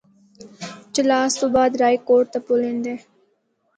[0.93, 2.97] چلاس تو بعد رائےکوٹ دا پُل ایندا ہے۔